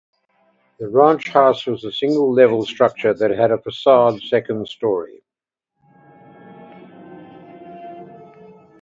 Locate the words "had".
3.29-3.51